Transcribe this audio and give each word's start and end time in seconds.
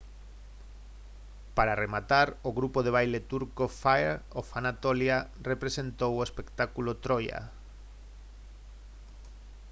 para 1.55 1.73
rematar 1.83 2.27
o 2.49 2.51
grupo 2.59 2.79
de 2.83 2.91
baile 2.97 3.19
turco 3.31 3.63
fire 3.81 4.17
of 4.39 4.47
anatolia 4.61 5.17
representou 5.51 6.11
o 6.15 6.25
espectáculo 6.27 6.91
troia 7.03 7.39